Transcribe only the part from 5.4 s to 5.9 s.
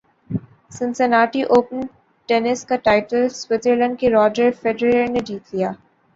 لیا